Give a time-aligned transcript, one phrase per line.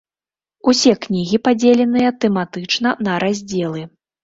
[0.71, 3.89] Усе кнігі падзеленыя тэматычна на раздзелы.